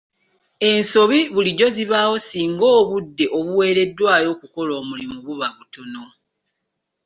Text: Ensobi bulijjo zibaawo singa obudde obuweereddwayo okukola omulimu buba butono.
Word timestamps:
Ensobi 0.69 1.19
bulijjo 1.33 1.67
zibaawo 1.75 2.15
singa 2.27 2.65
obudde 2.79 3.25
obuweereddwayo 3.37 4.27
okukola 4.35 4.71
omulimu 4.81 5.17
buba 5.25 5.47
butono. 5.57 6.03